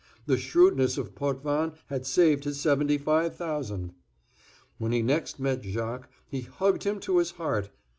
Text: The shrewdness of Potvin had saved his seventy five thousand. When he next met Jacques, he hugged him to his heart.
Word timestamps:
The 0.25 0.35
shrewdness 0.39 0.97
of 0.97 1.13
Potvin 1.13 1.73
had 1.85 2.07
saved 2.07 2.45
his 2.45 2.59
seventy 2.59 2.97
five 2.97 3.35
thousand. 3.35 3.93
When 4.79 4.91
he 4.91 5.03
next 5.03 5.39
met 5.39 5.61
Jacques, 5.61 6.09
he 6.27 6.41
hugged 6.41 6.85
him 6.85 6.99
to 7.01 7.19
his 7.19 7.29
heart. 7.33 7.69